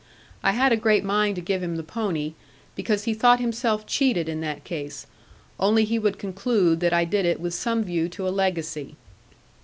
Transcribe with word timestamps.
I 0.41 0.53
had 0.53 0.71
a 0.71 0.77
great 0.77 1.03
mind 1.03 1.35
to 1.35 1.43
give 1.43 1.61
him 1.61 1.75
the 1.75 1.83
pony, 1.83 2.33
because 2.75 3.03
he 3.03 3.13
thought 3.13 3.39
himself 3.39 3.85
cheated 3.85 4.27
in 4.27 4.41
that 4.41 4.63
case; 4.63 5.05
only 5.59 5.85
he 5.85 5.99
would 5.99 6.17
conclude 6.17 6.79
that 6.79 6.91
I 6.91 7.05
did 7.05 7.23
it 7.23 7.39
with 7.39 7.53
some 7.53 7.83
view 7.83 8.09
to 8.09 8.27
a 8.27 8.31
legacy. 8.33 8.95